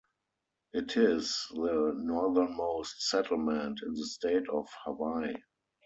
It 0.73 0.97
is 0.97 1.45
the 1.51 1.93
northernmost 1.95 3.03
settlement 3.07 3.81
in 3.85 3.93
the 3.93 4.07
state 4.07 4.49
of 4.49 4.67
Hawaii. 4.83 5.35